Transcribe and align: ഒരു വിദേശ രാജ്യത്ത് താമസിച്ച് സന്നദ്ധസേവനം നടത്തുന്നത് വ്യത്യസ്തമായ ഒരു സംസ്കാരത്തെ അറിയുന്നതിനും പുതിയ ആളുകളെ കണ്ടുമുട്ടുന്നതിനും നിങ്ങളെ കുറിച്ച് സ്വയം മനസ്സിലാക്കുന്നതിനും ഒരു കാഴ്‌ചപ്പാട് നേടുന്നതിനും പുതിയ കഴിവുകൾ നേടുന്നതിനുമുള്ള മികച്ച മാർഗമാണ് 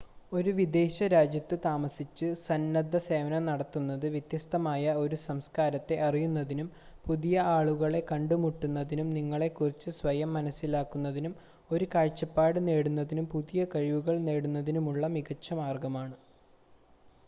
ഒരു 0.31 0.51
വിദേശ 0.57 1.07
രാജ്യത്ത് 1.11 1.55
താമസിച്ച് 1.65 2.27
സന്നദ്ധസേവനം 2.43 3.43
നടത്തുന്നത് 3.45 4.05
വ്യത്യസ്തമായ 4.13 4.93
ഒരു 5.01 5.17
സംസ്കാരത്തെ 5.25 5.95
അറിയുന്നതിനും 6.01 6.69
പുതിയ 7.05 7.35
ആളുകളെ 7.51 8.01
കണ്ടുമുട്ടുന്നതിനും 8.09 9.11
നിങ്ങളെ 9.13 9.49
കുറിച്ച് 9.53 9.91
സ്വയം 9.99 10.31
മനസ്സിലാക്കുന്നതിനും 10.37 11.35
ഒരു 11.69 11.87
കാഴ്‌ചപ്പാട് 11.93 12.59
നേടുന്നതിനും 12.67 13.27
പുതിയ 13.35 13.67
കഴിവുകൾ 13.75 14.17
നേടുന്നതിനുമുള്ള 14.27 15.05
മികച്ച 15.15 15.53
മാർഗമാണ് 15.61 16.17